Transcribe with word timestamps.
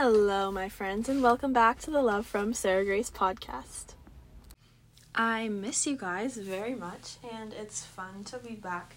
Hello, 0.00 0.52
my 0.52 0.68
friends, 0.68 1.08
and 1.08 1.24
welcome 1.24 1.52
back 1.52 1.80
to 1.80 1.90
the 1.90 2.00
Love 2.00 2.24
from 2.24 2.54
Sarah 2.54 2.84
Grace 2.84 3.10
podcast. 3.10 3.94
I 5.12 5.48
miss 5.48 5.88
you 5.88 5.96
guys 5.96 6.36
very 6.36 6.76
much, 6.76 7.16
and 7.32 7.52
it's 7.52 7.84
fun 7.84 8.22
to 8.26 8.38
be 8.38 8.54
back 8.54 8.94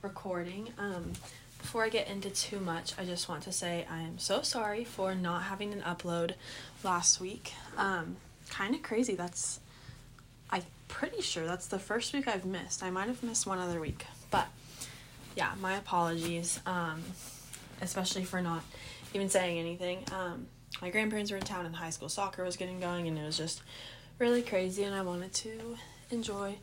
recording. 0.00 0.70
Um, 0.78 1.12
before 1.58 1.84
I 1.84 1.90
get 1.90 2.08
into 2.08 2.30
too 2.30 2.60
much, 2.60 2.94
I 2.98 3.04
just 3.04 3.28
want 3.28 3.42
to 3.42 3.52
say 3.52 3.84
I 3.90 4.00
am 4.00 4.18
so 4.18 4.40
sorry 4.40 4.84
for 4.84 5.14
not 5.14 5.42
having 5.42 5.74
an 5.74 5.82
upload 5.82 6.32
last 6.82 7.20
week. 7.20 7.52
Um, 7.76 8.16
kind 8.48 8.74
of 8.74 8.82
crazy. 8.82 9.14
That's, 9.14 9.60
I'm 10.48 10.62
pretty 10.88 11.20
sure 11.20 11.44
that's 11.44 11.66
the 11.66 11.78
first 11.78 12.14
week 12.14 12.26
I've 12.26 12.46
missed. 12.46 12.82
I 12.82 12.88
might 12.88 13.08
have 13.08 13.22
missed 13.22 13.46
one 13.46 13.58
other 13.58 13.80
week, 13.80 14.06
but 14.30 14.48
yeah, 15.36 15.52
my 15.60 15.76
apologies. 15.76 16.58
Um, 16.64 17.04
especially 17.80 18.24
for 18.24 18.40
not 18.40 18.62
even 19.14 19.28
saying 19.28 19.58
anything. 19.58 20.04
Um, 20.12 20.46
my 20.82 20.90
grandparents 20.90 21.30
were 21.30 21.36
in 21.36 21.44
town 21.44 21.66
and 21.66 21.74
high 21.74 21.90
school 21.90 22.08
soccer 22.08 22.44
was 22.44 22.56
getting 22.56 22.80
going, 22.80 23.08
and 23.08 23.18
it 23.18 23.24
was 23.24 23.36
just 23.36 23.62
really 24.18 24.42
crazy. 24.42 24.84
And 24.84 24.94
I 24.94 25.02
wanted 25.02 25.32
to 25.34 25.76
enjoy 26.10 26.56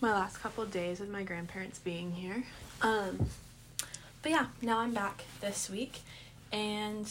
my 0.00 0.12
last 0.12 0.38
couple 0.40 0.64
days 0.64 1.00
with 1.00 1.08
my 1.08 1.22
grandparents 1.22 1.78
being 1.78 2.12
here. 2.12 2.44
Um, 2.80 3.26
but 4.22 4.32
yeah, 4.32 4.46
now 4.60 4.78
I'm 4.78 4.92
back 4.92 5.24
this 5.40 5.70
week, 5.70 6.00
and 6.52 7.10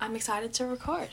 I'm 0.00 0.16
excited 0.16 0.52
to 0.54 0.66
record. 0.66 1.08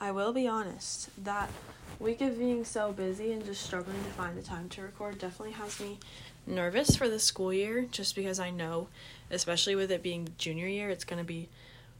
I 0.00 0.10
will 0.10 0.32
be 0.32 0.46
honest, 0.46 1.08
that 1.24 1.50
week 1.98 2.20
of 2.20 2.38
being 2.38 2.64
so 2.64 2.92
busy 2.92 3.32
and 3.32 3.44
just 3.44 3.62
struggling 3.62 4.02
to 4.04 4.10
find 4.10 4.36
the 4.36 4.42
time 4.42 4.68
to 4.68 4.82
record 4.82 5.18
definitely 5.18 5.54
has 5.54 5.80
me 5.80 5.98
nervous 6.46 6.96
for 6.96 7.08
the 7.08 7.18
school 7.18 7.52
year 7.52 7.86
just 7.90 8.14
because 8.14 8.38
I 8.38 8.50
know, 8.50 8.88
especially 9.30 9.74
with 9.74 9.90
it 9.90 10.02
being 10.02 10.28
junior 10.38 10.66
year, 10.66 10.90
it's 10.90 11.04
going 11.04 11.18
to 11.18 11.26
be 11.26 11.48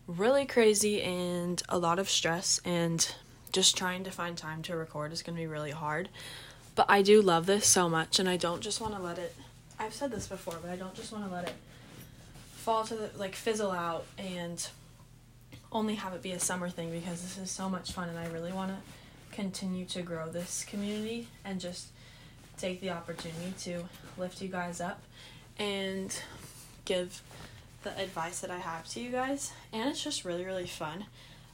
really 0.06 0.46
crazy 0.46 1.02
and 1.02 1.62
a 1.68 1.78
lot 1.78 1.98
of 1.98 2.08
stress 2.08 2.60
and 2.64 3.14
just 3.52 3.76
trying 3.76 4.04
to 4.04 4.10
find 4.10 4.36
time 4.36 4.62
to 4.62 4.76
record 4.76 5.12
is 5.12 5.22
going 5.22 5.34
to 5.36 5.40
be 5.40 5.46
really 5.46 5.72
hard. 5.72 6.08
But 6.74 6.86
I 6.88 7.02
do 7.02 7.22
love 7.22 7.46
this 7.46 7.66
so 7.66 7.88
much 7.88 8.18
and 8.18 8.28
I 8.28 8.36
don't 8.36 8.60
just 8.60 8.80
want 8.80 8.94
to 8.94 9.00
let 9.00 9.18
it 9.18 9.34
I've 9.78 9.94
said 9.94 10.10
this 10.10 10.26
before, 10.26 10.54
but 10.62 10.70
I 10.70 10.76
don't 10.76 10.94
just 10.94 11.12
want 11.12 11.26
to 11.26 11.30
let 11.30 11.48
it 11.48 11.54
fall 12.54 12.84
to 12.84 12.94
the 12.94 13.10
like 13.16 13.34
fizzle 13.34 13.70
out 13.70 14.06
and 14.18 14.66
only 15.70 15.96
have 15.96 16.14
it 16.14 16.22
be 16.22 16.32
a 16.32 16.40
summer 16.40 16.68
thing 16.68 16.90
because 16.90 17.22
this 17.22 17.38
is 17.38 17.50
so 17.50 17.68
much 17.68 17.92
fun 17.92 18.08
and 18.08 18.18
I 18.18 18.26
really 18.28 18.52
want 18.52 18.70
to 18.70 19.34
continue 19.34 19.84
to 19.86 20.02
grow 20.02 20.28
this 20.28 20.64
community 20.64 21.28
and 21.44 21.60
just 21.60 21.88
take 22.58 22.80
the 22.80 22.90
opportunity 22.90 23.52
to 23.60 23.84
lift 24.16 24.40
you 24.40 24.48
guys 24.48 24.80
up 24.80 25.02
and 25.58 26.18
give 26.86 27.22
the 27.82 27.96
advice 27.98 28.40
that 28.40 28.50
I 28.50 28.58
have 28.58 28.88
to 28.88 29.00
you 29.00 29.10
guys. 29.10 29.52
And 29.72 29.88
it's 29.90 30.02
just 30.02 30.24
really, 30.24 30.44
really 30.44 30.66
fun. 30.66 31.04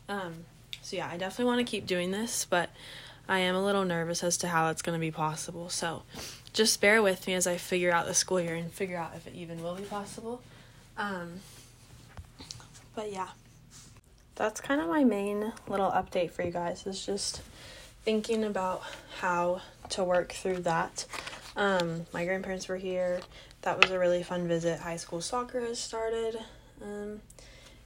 Um, 0.08 0.44
so, 0.80 0.96
yeah, 0.96 1.08
I 1.10 1.16
definitely 1.16 1.46
want 1.46 1.66
to 1.66 1.70
keep 1.70 1.86
doing 1.86 2.12
this, 2.12 2.46
but 2.48 2.70
I 3.28 3.40
am 3.40 3.54
a 3.54 3.64
little 3.64 3.84
nervous 3.84 4.22
as 4.22 4.36
to 4.38 4.48
how 4.48 4.68
it's 4.68 4.82
going 4.82 4.96
to 4.96 5.00
be 5.00 5.10
possible. 5.10 5.68
So, 5.68 6.02
just 6.52 6.80
bear 6.80 7.02
with 7.02 7.26
me 7.26 7.34
as 7.34 7.46
I 7.46 7.56
figure 7.56 7.92
out 7.92 8.06
the 8.06 8.14
school 8.14 8.40
year 8.40 8.54
and 8.54 8.70
figure 8.70 8.96
out 8.96 9.12
if 9.16 9.26
it 9.26 9.34
even 9.34 9.62
will 9.62 9.74
be 9.74 9.84
possible. 9.84 10.42
Um, 10.96 11.40
but, 12.94 13.12
yeah 13.12 13.28
that's 14.34 14.60
kind 14.60 14.80
of 14.80 14.88
my 14.88 15.04
main 15.04 15.52
little 15.68 15.90
update 15.90 16.30
for 16.30 16.42
you 16.42 16.50
guys 16.50 16.86
is 16.86 17.04
just 17.04 17.42
thinking 18.04 18.44
about 18.44 18.82
how 19.20 19.60
to 19.90 20.02
work 20.02 20.32
through 20.32 20.58
that. 20.58 21.04
Um, 21.56 22.06
my 22.12 22.24
grandparents 22.24 22.68
were 22.68 22.76
here. 22.76 23.20
That 23.62 23.80
was 23.80 23.90
a 23.90 23.98
really 23.98 24.22
fun 24.22 24.48
visit. 24.48 24.80
High 24.80 24.96
school 24.96 25.20
soccer 25.20 25.60
has 25.60 25.78
started. 25.78 26.38
Um, 26.82 27.20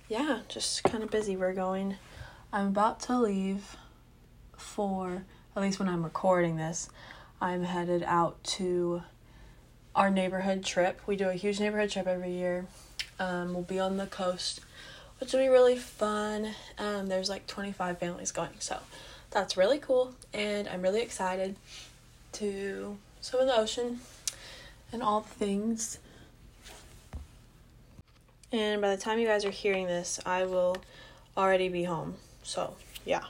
yeah, 0.08 0.40
just 0.48 0.82
kind 0.84 1.02
of 1.02 1.10
busy. 1.10 1.36
We're 1.36 1.52
going. 1.52 1.96
I'm 2.52 2.68
about 2.68 3.00
to 3.00 3.18
leave 3.18 3.76
for, 4.56 5.24
at 5.54 5.62
least 5.62 5.78
when 5.78 5.88
I'm 5.88 6.02
recording 6.02 6.56
this, 6.56 6.88
I'm 7.40 7.64
headed 7.64 8.02
out 8.04 8.42
to 8.44 9.02
our 9.94 10.10
neighborhood 10.10 10.64
trip. 10.64 11.00
We 11.06 11.16
do 11.16 11.28
a 11.28 11.34
huge 11.34 11.60
neighborhood 11.60 11.90
trip 11.90 12.06
every 12.06 12.32
year. 12.32 12.66
Um, 13.18 13.52
we'll 13.52 13.62
be 13.62 13.78
on 13.78 13.96
the 13.96 14.06
coast 14.06 14.60
which 15.18 15.32
will 15.32 15.40
be 15.40 15.48
really 15.48 15.76
fun. 15.76 16.50
Um, 16.78 17.06
there's 17.06 17.28
like 17.28 17.46
25 17.46 17.98
families 17.98 18.32
going, 18.32 18.50
so 18.58 18.78
that's 19.30 19.56
really 19.56 19.78
cool, 19.78 20.14
and 20.32 20.68
I'm 20.68 20.82
really 20.82 21.02
excited 21.02 21.56
to 22.32 22.98
swim 23.20 23.42
in 23.42 23.48
the 23.48 23.56
ocean 23.56 24.00
and 24.92 25.02
all 25.02 25.20
things. 25.20 25.98
And 28.52 28.80
by 28.80 28.94
the 28.94 29.00
time 29.00 29.18
you 29.18 29.26
guys 29.26 29.44
are 29.44 29.50
hearing 29.50 29.86
this, 29.86 30.20
I 30.24 30.44
will 30.44 30.76
already 31.36 31.68
be 31.68 31.84
home. 31.84 32.14
So 32.42 32.74
yeah, 33.04 33.24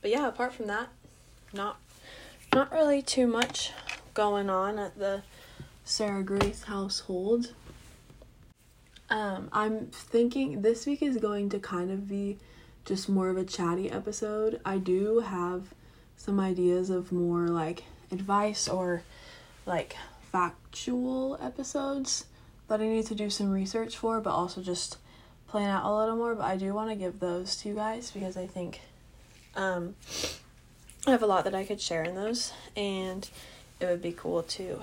but 0.00 0.10
yeah, 0.10 0.28
apart 0.28 0.54
from 0.54 0.66
that, 0.68 0.88
not 1.52 1.78
not 2.54 2.72
really 2.72 3.02
too 3.02 3.26
much 3.26 3.72
going 4.14 4.48
on 4.48 4.78
at 4.78 4.98
the 4.98 5.22
Sarah 5.84 6.22
Grace 6.22 6.64
household. 6.64 7.52
Um, 9.08 9.48
I'm 9.52 9.86
thinking 9.86 10.62
this 10.62 10.86
week 10.86 11.02
is 11.02 11.18
going 11.18 11.48
to 11.50 11.58
kind 11.58 11.90
of 11.90 12.08
be 12.08 12.38
just 12.84 13.08
more 13.08 13.28
of 13.28 13.36
a 13.36 13.44
chatty 13.44 13.90
episode. 13.90 14.60
I 14.64 14.78
do 14.78 15.20
have 15.20 15.74
some 16.16 16.40
ideas 16.40 16.88
of 16.90 17.12
more 17.12 17.48
like 17.48 17.84
advice 18.10 18.68
or 18.68 19.02
like 19.64 19.96
factual 20.36 21.38
episodes 21.40 22.26
that 22.68 22.82
I 22.82 22.86
need 22.86 23.06
to 23.06 23.14
do 23.14 23.30
some 23.30 23.50
research 23.50 23.96
for, 23.96 24.20
but 24.20 24.34
also 24.34 24.60
just 24.60 24.98
plan 25.48 25.70
out 25.70 25.90
a 25.90 25.96
little 25.96 26.14
more. 26.14 26.34
But 26.34 26.44
I 26.44 26.58
do 26.58 26.74
want 26.74 26.90
to 26.90 26.94
give 26.94 27.20
those 27.20 27.56
to 27.56 27.70
you 27.70 27.74
guys 27.74 28.10
because 28.10 28.36
I 28.36 28.46
think 28.46 28.82
um, 29.54 29.94
I 31.06 31.12
have 31.12 31.22
a 31.22 31.26
lot 31.26 31.44
that 31.44 31.54
I 31.54 31.64
could 31.64 31.80
share 31.80 32.02
in 32.02 32.14
those, 32.14 32.52
and 32.76 33.26
it 33.80 33.86
would 33.86 34.02
be 34.02 34.12
cool 34.12 34.42
to 34.42 34.82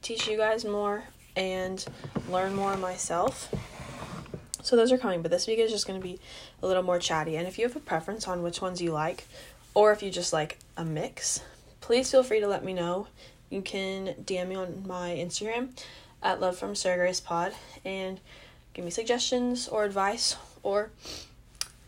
teach 0.00 0.28
you 0.28 0.36
guys 0.36 0.64
more 0.64 1.02
and 1.34 1.84
learn 2.30 2.54
more 2.54 2.76
myself. 2.76 3.52
So 4.62 4.76
those 4.76 4.92
are 4.92 4.98
coming, 4.98 5.22
but 5.22 5.32
this 5.32 5.48
week 5.48 5.58
is 5.58 5.72
just 5.72 5.88
going 5.88 5.98
to 5.98 6.06
be 6.06 6.20
a 6.62 6.68
little 6.68 6.84
more 6.84 7.00
chatty. 7.00 7.36
And 7.36 7.48
if 7.48 7.58
you 7.58 7.66
have 7.66 7.74
a 7.74 7.80
preference 7.80 8.28
on 8.28 8.44
which 8.44 8.62
ones 8.62 8.80
you 8.80 8.92
like, 8.92 9.26
or 9.74 9.90
if 9.90 10.04
you 10.04 10.10
just 10.12 10.32
like 10.32 10.58
a 10.76 10.84
mix, 10.84 11.40
please 11.80 12.12
feel 12.12 12.22
free 12.22 12.38
to 12.38 12.46
let 12.46 12.64
me 12.64 12.74
know. 12.74 13.08
You 13.50 13.62
can 13.62 14.14
DM 14.24 14.48
me 14.48 14.54
on 14.56 14.84
my 14.86 15.10
Instagram 15.10 15.70
at 16.22 16.40
Love 16.40 16.58
from 16.58 16.74
Sarah 16.74 16.98
Grace 16.98 17.20
Pod 17.20 17.52
and 17.84 18.20
give 18.74 18.84
me 18.84 18.90
suggestions 18.90 19.68
or 19.68 19.84
advice 19.84 20.36
or 20.62 20.90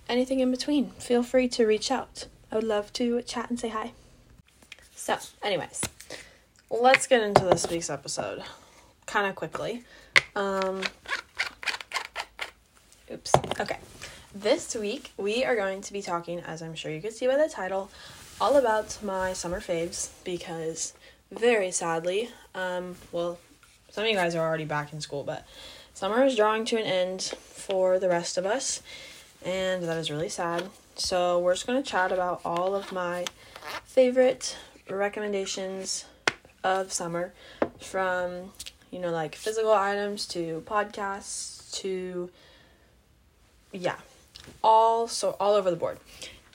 anything 0.08 0.40
in 0.40 0.50
between. 0.50 0.90
Feel 0.92 1.22
free 1.22 1.48
to 1.48 1.66
reach 1.66 1.90
out. 1.90 2.26
I 2.50 2.56
would 2.56 2.64
love 2.64 2.92
to 2.94 3.22
chat 3.22 3.50
and 3.50 3.60
say 3.60 3.68
hi. 3.68 3.92
So, 4.94 5.16
anyways, 5.42 5.82
let's 6.70 7.06
get 7.06 7.22
into 7.22 7.44
this 7.44 7.68
week's 7.68 7.90
episode 7.90 8.42
kind 9.06 9.26
of 9.26 9.34
quickly. 9.34 9.82
Um, 10.36 10.82
oops. 13.10 13.32
Okay. 13.58 13.78
This 14.34 14.76
week, 14.76 15.12
we 15.16 15.44
are 15.44 15.56
going 15.56 15.80
to 15.82 15.92
be 15.92 16.02
talking, 16.02 16.38
as 16.40 16.62
I'm 16.62 16.74
sure 16.74 16.92
you 16.92 17.00
can 17.00 17.10
see 17.10 17.26
by 17.26 17.36
the 17.36 17.48
title, 17.48 17.90
all 18.40 18.56
about 18.56 18.98
my 19.02 19.32
summer 19.32 19.60
faves 19.60 20.10
because, 20.24 20.92
very 21.30 21.70
sadly, 21.70 22.30
um, 22.54 22.96
well, 23.12 23.38
some 23.90 24.04
of 24.04 24.10
you 24.10 24.16
guys 24.16 24.34
are 24.34 24.46
already 24.46 24.64
back 24.64 24.92
in 24.92 25.00
school, 25.00 25.24
but 25.24 25.46
summer 25.94 26.24
is 26.24 26.36
drawing 26.36 26.64
to 26.66 26.76
an 26.76 26.84
end 26.84 27.22
for 27.22 27.98
the 27.98 28.08
rest 28.08 28.36
of 28.38 28.46
us, 28.46 28.82
and 29.44 29.82
that 29.84 29.96
is 29.96 30.10
really 30.10 30.28
sad. 30.28 30.68
So, 30.96 31.38
we're 31.38 31.54
just 31.54 31.66
going 31.66 31.82
to 31.82 31.88
chat 31.88 32.12
about 32.12 32.40
all 32.44 32.74
of 32.74 32.92
my 32.92 33.24
favorite 33.84 34.56
recommendations 34.88 36.04
of 36.62 36.92
summer 36.92 37.32
from 37.80 38.52
you 38.90 38.98
know, 38.98 39.10
like 39.10 39.34
physical 39.34 39.72
items 39.72 40.26
to 40.26 40.62
podcasts 40.66 41.70
to 41.80 42.30
yeah, 43.72 43.96
all 44.64 45.06
so 45.06 45.36
all 45.38 45.54
over 45.54 45.70
the 45.70 45.76
board. 45.76 45.98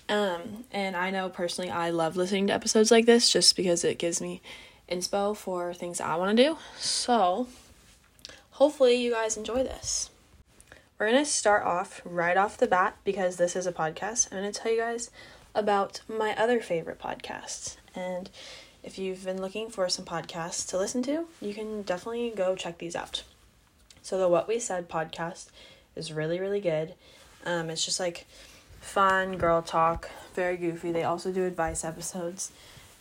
Um, 0.07 0.65
and 0.71 0.95
I 0.95 1.09
know 1.09 1.29
personally 1.29 1.71
I 1.71 1.89
love 1.89 2.15
listening 2.15 2.47
to 2.47 2.53
episodes 2.53 2.91
like 2.91 3.05
this 3.05 3.29
just 3.29 3.55
because 3.55 3.83
it 3.83 3.97
gives 3.97 4.21
me 4.21 4.41
inspo 4.89 5.35
for 5.35 5.73
things 5.73 5.99
I 5.99 6.15
want 6.15 6.35
to 6.35 6.43
do. 6.43 6.57
So, 6.77 7.47
hopefully 8.51 8.95
you 8.95 9.11
guys 9.11 9.37
enjoy 9.37 9.63
this. 9.63 10.09
We're 10.97 11.11
going 11.11 11.23
to 11.23 11.29
start 11.29 11.63
off 11.63 12.01
right 12.05 12.37
off 12.37 12.57
the 12.57 12.67
bat 12.67 12.97
because 13.03 13.35
this 13.35 13.55
is 13.55 13.67
a 13.67 13.73
podcast. 13.73 14.31
I'm 14.31 14.39
going 14.39 14.51
to 14.51 14.57
tell 14.57 14.71
you 14.71 14.79
guys 14.79 15.11
about 15.53 16.01
my 16.07 16.35
other 16.35 16.61
favorite 16.61 16.99
podcasts. 16.99 17.77
And 17.93 18.29
if 18.83 18.97
you've 18.97 19.25
been 19.25 19.41
looking 19.41 19.69
for 19.69 19.89
some 19.89 20.05
podcasts 20.05 20.67
to 20.69 20.77
listen 20.77 21.03
to, 21.03 21.25
you 21.41 21.53
can 21.53 21.81
definitely 21.81 22.31
go 22.35 22.55
check 22.55 22.77
these 22.77 22.95
out. 22.95 23.23
So, 24.01 24.17
the 24.17 24.29
What 24.29 24.47
We 24.47 24.59
Said 24.59 24.87
podcast 24.87 25.47
is 25.95 26.13
really, 26.13 26.39
really 26.39 26.61
good. 26.61 26.93
Um, 27.45 27.69
it's 27.69 27.83
just 27.83 27.99
like 27.99 28.25
fun 28.79 29.37
girl 29.37 29.61
talk, 29.61 30.09
very 30.33 30.57
goofy. 30.57 30.91
They 30.91 31.03
also 31.03 31.31
do 31.31 31.45
advice 31.45 31.83
episodes. 31.83 32.51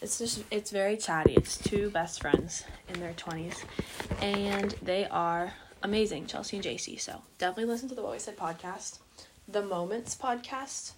It's 0.05 0.19
just, 0.19 0.45
it's 0.51 0.71
very 0.71 0.99
chatty. 0.99 1.33
It's 1.33 1.57
two 1.57 1.89
best 1.89 2.21
friends 2.21 2.65
in 2.91 3.01
their 3.01 3.15
20s, 3.15 3.65
and 4.21 4.73
they 4.83 5.07
are 5.07 5.55
amazing, 5.83 6.27
Chelsea 6.27 6.59
and 6.59 6.65
JC. 6.67 7.01
So, 7.01 7.23
definitely 7.39 7.73
listen 7.73 7.89
to 7.89 7.95
the 7.95 8.03
What 8.03 8.13
We 8.13 8.19
Said 8.19 8.37
podcast. 8.37 8.99
the 9.49 9.63
Moments 9.63 10.15
podcast 10.15 10.93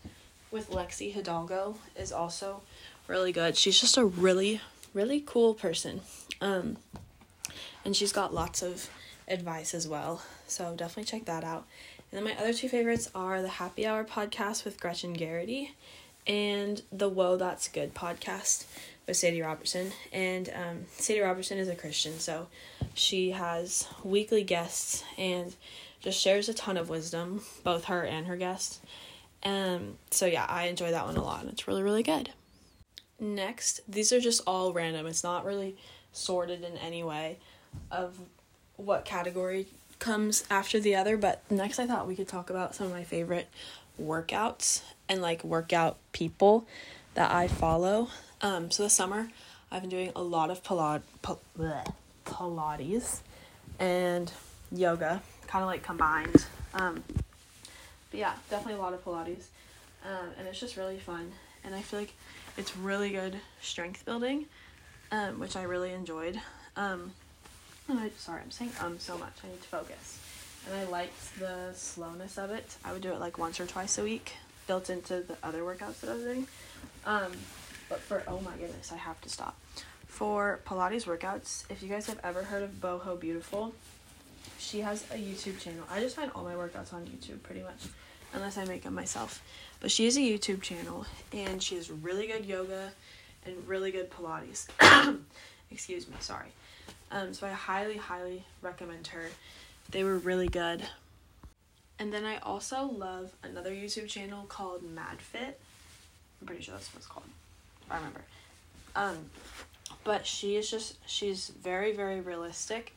with 0.50 0.70
Lexi 0.70 1.12
Hidalgo 1.12 1.76
is 1.94 2.10
also 2.10 2.62
really 3.06 3.30
good. 3.30 3.56
She's 3.56 3.80
just 3.80 3.96
a 3.96 4.04
really, 4.04 4.60
really 4.92 5.22
cool 5.24 5.54
person. 5.54 6.00
Um, 6.40 6.76
and 7.84 7.94
she's 7.94 8.10
got 8.10 8.34
lots 8.34 8.60
of 8.60 8.90
advice 9.28 9.72
as 9.72 9.86
well. 9.86 10.20
So 10.48 10.74
definitely 10.74 11.04
check 11.04 11.26
that 11.26 11.44
out. 11.44 11.64
And 12.10 12.18
then 12.18 12.24
my 12.24 12.42
other 12.42 12.52
two 12.52 12.68
favorites 12.68 13.08
are 13.14 13.40
the 13.40 13.48
Happy 13.48 13.86
Hour 13.86 14.02
podcast 14.02 14.64
with 14.64 14.80
Gretchen 14.80 15.12
Garrity 15.12 15.76
and 16.26 16.82
the 16.92 17.08
Whoa 17.08 17.36
That's 17.36 17.68
Good 17.68 17.94
podcast 17.94 18.66
with 19.06 19.16
Sadie 19.16 19.42
Robertson. 19.42 19.92
And 20.12 20.48
um, 20.54 20.84
Sadie 20.90 21.20
Robertson 21.20 21.58
is 21.58 21.68
a 21.68 21.76
Christian, 21.76 22.18
so 22.18 22.48
she 22.94 23.30
has 23.30 23.86
weekly 24.02 24.42
guests 24.42 25.04
and 25.16 25.54
just 26.00 26.20
shares 26.20 26.48
a 26.48 26.54
ton 26.54 26.76
of 26.76 26.88
wisdom, 26.88 27.42
both 27.64 27.84
her 27.84 28.04
and 28.04 28.26
her 28.26 28.36
guests. 28.36 28.80
Um, 29.42 29.98
so 30.10 30.26
yeah, 30.26 30.46
I 30.48 30.66
enjoy 30.66 30.90
that 30.90 31.06
one 31.06 31.16
a 31.16 31.22
lot, 31.22 31.42
and 31.42 31.50
it's 31.50 31.68
really 31.68 31.82
really 31.82 32.02
good. 32.02 32.30
Next, 33.18 33.80
these 33.88 34.12
are 34.12 34.20
just 34.20 34.42
all 34.46 34.72
random. 34.72 35.06
It's 35.06 35.24
not 35.24 35.44
really 35.44 35.76
sorted 36.12 36.64
in 36.64 36.76
any 36.78 37.02
way 37.02 37.38
of 37.90 38.18
what 38.76 39.04
category 39.04 39.66
comes 39.98 40.44
after 40.50 40.78
the 40.80 40.94
other, 40.94 41.16
but 41.16 41.42
next 41.50 41.78
I 41.78 41.86
thought 41.86 42.06
we 42.06 42.16
could 42.16 42.28
talk 42.28 42.50
about 42.50 42.74
some 42.74 42.86
of 42.86 42.92
my 42.92 43.04
favorite 43.04 43.48
workouts 44.00 44.82
and 45.08 45.22
like 45.22 45.42
workout 45.44 45.98
people 46.12 46.66
that 47.14 47.30
I 47.30 47.48
follow. 47.48 48.08
Um, 48.42 48.70
so 48.70 48.82
this 48.82 48.92
summer 48.92 49.28
I've 49.70 49.80
been 49.80 49.90
doing 49.90 50.12
a 50.14 50.22
lot 50.22 50.50
of 50.50 50.62
Pilates, 50.62 51.02
Pilates 52.24 53.20
and 53.78 54.32
yoga, 54.70 55.22
kind 55.46 55.62
of 55.62 55.68
like 55.68 55.82
combined. 55.82 56.46
Um, 56.74 57.02
but 58.10 58.20
yeah, 58.20 58.34
definitely 58.48 58.74
a 58.74 58.82
lot 58.82 58.94
of 58.94 59.04
Pilates, 59.04 59.46
um, 60.04 60.28
and 60.38 60.46
it's 60.46 60.60
just 60.60 60.76
really 60.76 60.98
fun. 60.98 61.32
And 61.64 61.74
I 61.74 61.82
feel 61.82 62.00
like 62.00 62.14
it's 62.56 62.76
really 62.76 63.10
good 63.10 63.36
strength 63.60 64.04
building, 64.04 64.46
um, 65.10 65.40
which 65.40 65.56
I 65.56 65.64
really 65.64 65.92
enjoyed. 65.92 66.40
Um, 66.76 67.12
I 67.88 68.10
sorry, 68.18 68.42
I'm 68.42 68.50
saying 68.50 68.72
um 68.80 68.98
so 68.98 69.18
much. 69.18 69.32
I 69.44 69.48
need 69.48 69.62
to 69.62 69.68
focus. 69.68 70.18
And 70.66 70.74
I 70.74 70.84
liked 70.84 71.38
the 71.38 71.70
slowness 71.74 72.38
of 72.38 72.50
it. 72.50 72.76
I 72.84 72.92
would 72.92 73.02
do 73.02 73.12
it 73.12 73.20
like 73.20 73.38
once 73.38 73.60
or 73.60 73.66
twice 73.66 73.98
a 73.98 74.02
week, 74.02 74.32
built 74.66 74.90
into 74.90 75.20
the 75.20 75.36
other 75.42 75.62
workouts 75.62 76.00
that 76.00 76.10
I 76.10 76.14
was 76.14 76.24
doing. 76.24 76.46
Um, 77.04 77.32
but 77.88 78.00
for 78.00 78.22
oh 78.26 78.40
my 78.40 78.56
goodness, 78.56 78.92
I 78.92 78.96
have 78.96 79.20
to 79.22 79.28
stop. 79.28 79.56
For 80.06 80.60
Pilates 80.66 81.04
workouts, 81.04 81.70
if 81.70 81.82
you 81.82 81.88
guys 81.88 82.06
have 82.06 82.18
ever 82.24 82.42
heard 82.42 82.62
of 82.62 82.80
Boho 82.80 83.18
Beautiful, 83.18 83.74
she 84.58 84.80
has 84.80 85.04
a 85.12 85.16
YouTube 85.16 85.60
channel. 85.60 85.84
I 85.90 86.00
just 86.00 86.16
find 86.16 86.30
all 86.34 86.42
my 86.42 86.54
workouts 86.54 86.92
on 86.92 87.04
YouTube 87.06 87.42
pretty 87.42 87.62
much, 87.62 87.84
unless 88.32 88.56
I 88.56 88.64
make 88.64 88.82
them 88.82 88.94
myself. 88.94 89.42
But 89.80 89.90
she 89.90 90.06
has 90.06 90.16
a 90.16 90.20
YouTube 90.20 90.62
channel, 90.62 91.06
and 91.32 91.62
she 91.62 91.76
has 91.76 91.90
really 91.90 92.26
good 92.26 92.46
yoga 92.46 92.92
and 93.44 93.68
really 93.68 93.90
good 93.90 94.10
Pilates. 94.10 94.66
Excuse 95.70 96.08
me, 96.08 96.14
sorry. 96.20 96.48
Um, 97.10 97.34
so 97.34 97.46
I 97.46 97.50
highly, 97.50 97.96
highly 97.96 98.44
recommend 98.62 99.08
her. 99.08 99.28
They 99.90 100.04
were 100.04 100.18
really 100.18 100.48
good. 100.48 100.82
And 101.98 102.12
then 102.12 102.24
I 102.24 102.38
also 102.38 102.84
love 102.84 103.32
another 103.42 103.70
YouTube 103.70 104.08
channel 104.08 104.44
called 104.48 104.82
MadFit. 104.82 105.54
I'm 106.40 106.46
pretty 106.46 106.62
sure 106.62 106.74
that's 106.74 106.92
what 106.92 106.98
it's 106.98 107.06
called. 107.06 107.26
I 107.90 107.96
remember. 107.96 108.20
Um, 108.94 109.16
but 110.04 110.26
she 110.26 110.56
is 110.56 110.70
just 110.70 110.96
she's 111.08 111.48
very 111.48 111.92
very 111.92 112.20
realistic, 112.20 112.94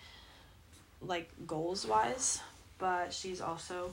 like 1.01 1.29
goals 1.47 1.85
wise. 1.85 2.41
But 2.77 3.13
she's 3.13 3.41
also 3.41 3.91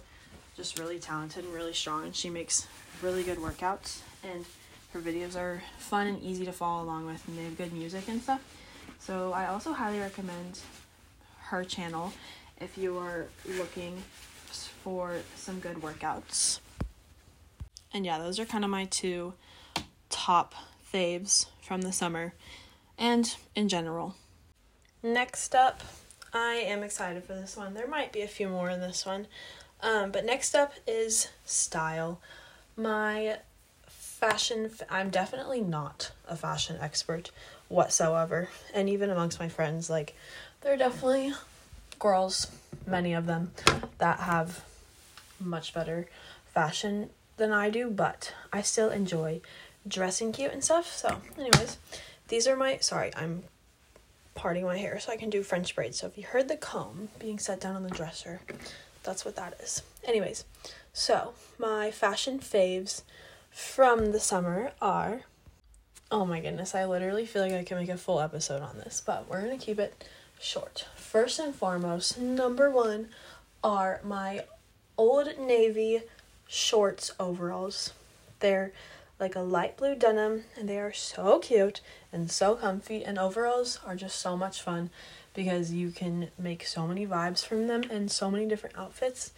just 0.57 0.79
really 0.79 0.99
talented 0.99 1.45
and 1.45 1.53
really 1.53 1.75
strong, 1.75 2.13
she 2.13 2.31
makes 2.31 2.67
really 3.03 3.23
good 3.23 3.39
workouts. 3.39 4.01
And 4.25 4.45
her 4.93 5.01
videos 5.01 5.37
are 5.37 5.63
fun 5.79 6.07
and 6.07 6.23
easy 6.23 6.45
to 6.47 6.53
follow 6.53 6.83
along 6.83 7.07
with, 7.07 7.27
and 7.29 7.37
they 7.37 7.45
have 7.45 7.59
good 7.59 7.73
music 7.73 8.09
and 8.09 8.23
stuff. 8.23 8.41
So 8.99 9.33
I 9.33 9.47
also 9.49 9.73
highly 9.73 9.99
recommend 9.99 10.61
her 11.49 11.65
channel 11.65 12.13
if 12.61 12.79
you 12.79 12.99
are 12.99 13.27
looking 13.45 14.03
for 14.83 15.17
some 15.35 15.59
good 15.61 15.77
workouts. 15.77 16.61
And 17.93 18.05
yeah, 18.05 18.19
those 18.19 18.39
are 18.39 18.45
kind 18.45 18.65
of 18.65 18.71
my 18.71 18.85
two 18.85 19.35
top 20.11 20.55
faves 20.93 21.47
from 21.63 21.83
the 21.83 21.93
summer 21.93 22.35
and 22.99 23.37
in 23.55 23.69
general. 23.69 24.15
Next 25.03 25.55
up, 25.55 25.83
I 26.33 26.55
am 26.55 26.83
excited 26.83 27.25
for 27.25 27.35
this 27.35 27.57
one. 27.57 27.75
There 27.75 27.87
might 27.87 28.13
be 28.13 28.23
a 28.23 28.29
few 28.29 28.49
more 28.49 28.71
in 28.71 28.81
this 28.81 29.07
one. 29.07 29.27
Um, 29.83 30.11
but 30.11 30.25
next 30.25 30.55
up 30.55 30.75
is 30.87 31.29
style. 31.45 32.21
My 32.77 33.39
fashion, 33.87 34.71
I'm 34.91 35.11
definitely 35.11 35.61
not 35.61 36.13
a 36.29 36.37
fashion 36.37 36.79
expert 36.81 37.31
whatsoever. 37.69 38.49
And 38.75 38.89
even 38.89 39.11
amongst 39.11 39.39
my 39.39 39.49
friends, 39.49 39.91
like, 39.91 40.15
there 40.63 40.73
are 40.73 40.79
definitely 40.79 41.35
girls, 41.99 42.51
many 42.87 43.13
of 43.13 43.27
them, 43.27 43.53
that 43.99 44.21
have 44.21 44.65
much 45.41 45.75
better 45.75 46.09
fashion 46.53 47.11
than 47.37 47.53
I 47.53 47.71
do, 47.71 47.91
but 47.91 48.33
I 48.53 48.63
still 48.63 48.91
enjoy 48.91 49.41
dressing 49.87 50.33
cute 50.33 50.53
and 50.53 50.65
stuff. 50.65 50.95
So, 50.97 51.21
anyways, 51.39 51.79
these 52.29 52.47
are 52.47 52.57
my. 52.57 52.79
Sorry, 52.79 53.11
I'm 53.15 53.45
parting 54.35 54.65
my 54.65 54.77
hair 54.77 54.99
so 55.01 55.13
I 55.13 55.17
can 55.17 55.31
do 55.31 55.43
French 55.43 55.75
braids. 55.75 55.99
So, 55.99 56.07
if 56.07 56.17
you 56.17 56.25
heard 56.25 56.49
the 56.49 56.57
comb 56.57 57.09
being 57.19 57.39
set 57.39 57.61
down 57.61 57.77
on 57.77 57.83
the 57.83 57.91
dresser, 57.91 58.41
that's 59.03 59.25
what 59.25 59.37
that 59.37 59.61
is. 59.63 59.83
Anyways, 60.05 60.45
so 60.93 61.35
my 61.59 61.91
fashion 61.91 62.39
faves 62.39 63.03
from 63.51 64.13
the 64.13 64.21
summer 64.21 64.73
are 64.81 65.23
Oh 66.09 66.25
my 66.25 66.39
goodness, 66.41 66.77
I 66.77 66.85
literally 66.85 67.27
feel 67.27 67.43
like 67.43 67.53
I 67.53 67.65
can 67.65 67.79
make 67.79 67.89
a 67.89 67.97
full 67.97 68.21
episode 68.21 68.63
on 68.63 68.79
this, 68.79 69.03
but 69.05 69.29
we're 69.29 69.41
gonna 69.41 69.59
keep 69.59 69.81
it 69.81 70.05
short. 70.39 70.87
First 71.07 71.39
and 71.39 71.55
foremost, 71.55 72.19
number 72.19 72.69
one 72.69 73.09
are 73.63 74.01
my 74.03 74.45
old 74.99 75.39
navy 75.39 76.03
shorts 76.49 77.13
overalls. 77.21 77.93
They're 78.41 78.73
like 79.21 79.37
a 79.37 79.41
light 79.41 79.77
blue 79.77 79.95
denim 79.95 80.45
and 80.59 80.69
they 80.69 80.79
are 80.79 80.93
so 80.93 81.39
cute 81.39 81.81
and 82.13 82.31
so 82.31 82.57
comfy 82.57 83.05
and 83.05 83.21
overalls 83.21 83.79
are 83.87 83.95
just 83.95 84.19
so 84.19 84.37
much 84.37 84.61
fun 84.61 84.91
because 85.33 85.73
you 85.73 85.91
can 85.91 86.29
make 86.37 86.67
so 86.67 86.89
many 86.89 87.07
vibes 87.07 87.47
from 87.47 87.69
them 87.69 87.85
and 87.89 88.11
so 88.11 88.29
many 88.29 88.45
different 88.45 88.77
outfits 88.77 89.31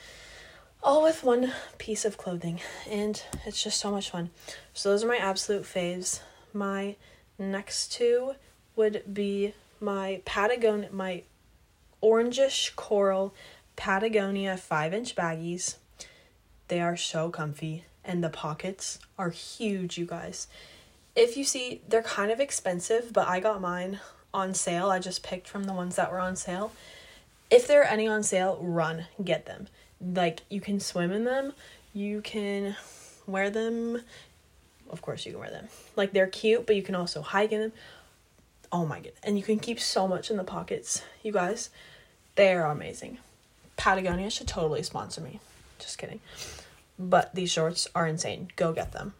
all 0.82 1.02
with 1.02 1.22
one 1.22 1.52
piece 1.76 2.06
of 2.06 2.16
clothing 2.16 2.60
and 2.90 3.22
it's 3.44 3.62
just 3.62 3.78
so 3.78 3.90
much 3.90 4.10
fun. 4.10 4.30
So 4.72 4.88
those 4.88 5.04
are 5.04 5.08
my 5.08 5.18
absolute 5.18 5.64
faves 5.64 6.20
my 6.54 6.96
next 7.38 7.92
two 7.92 8.32
would 8.74 9.02
be 9.12 9.52
my 9.80 10.22
Patagonia, 10.24 10.88
my 10.90 11.22
orangish 12.02 12.74
coral 12.76 13.34
Patagonia 13.76 14.56
5 14.56 14.94
inch 14.94 15.14
baggies. 15.14 15.76
They 16.68 16.80
are 16.80 16.96
so 16.96 17.30
comfy, 17.30 17.84
and 18.04 18.22
the 18.22 18.28
pockets 18.28 18.98
are 19.18 19.30
huge, 19.30 19.98
you 19.98 20.04
guys. 20.04 20.48
If 21.16 21.36
you 21.36 21.44
see, 21.44 21.82
they're 21.88 22.02
kind 22.02 22.30
of 22.30 22.40
expensive, 22.40 23.12
but 23.12 23.28
I 23.28 23.40
got 23.40 23.60
mine 23.60 24.00
on 24.32 24.54
sale. 24.54 24.90
I 24.90 24.98
just 24.98 25.22
picked 25.22 25.48
from 25.48 25.64
the 25.64 25.72
ones 25.72 25.96
that 25.96 26.12
were 26.12 26.20
on 26.20 26.36
sale. 26.36 26.72
If 27.50 27.66
there 27.66 27.82
are 27.82 27.86
any 27.86 28.06
on 28.06 28.22
sale, 28.22 28.58
run, 28.60 29.06
get 29.22 29.46
them. 29.46 29.68
Like, 30.00 30.42
you 30.48 30.60
can 30.60 30.80
swim 30.80 31.10
in 31.10 31.24
them, 31.24 31.54
you 31.94 32.20
can 32.20 32.76
wear 33.26 33.50
them 33.50 34.02
of 34.90 35.02
course 35.02 35.26
you 35.26 35.32
can 35.32 35.40
wear 35.40 35.50
them. 35.50 35.68
Like 35.96 36.12
they're 36.12 36.26
cute, 36.26 36.66
but 36.66 36.76
you 36.76 36.82
can 36.82 36.94
also 36.94 37.22
hike 37.22 37.52
in 37.52 37.60
them. 37.60 37.72
Oh 38.70 38.86
my 38.86 39.00
god. 39.00 39.12
And 39.22 39.38
you 39.38 39.44
can 39.44 39.58
keep 39.58 39.80
so 39.80 40.06
much 40.06 40.30
in 40.30 40.36
the 40.36 40.44
pockets. 40.44 41.02
You 41.22 41.32
guys, 41.32 41.70
they 42.34 42.52
are 42.54 42.70
amazing. 42.70 43.18
Patagonia 43.76 44.30
should 44.30 44.48
totally 44.48 44.82
sponsor 44.82 45.20
me. 45.20 45.40
Just 45.78 45.98
kidding. 45.98 46.20
But 46.98 47.34
these 47.34 47.50
shorts 47.50 47.86
are 47.94 48.06
insane. 48.06 48.50
Go 48.56 48.72
get 48.72 48.92
them. 48.92 49.14